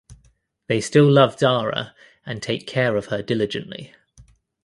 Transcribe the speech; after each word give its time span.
They 0.65 0.81
still 0.81 1.07
love 1.07 1.37
Dhara 1.37 1.93
and 2.25 2.41
take 2.41 2.65
care 2.65 2.95
of 2.95 3.05
her 3.09 3.21
diligently. 3.21 3.93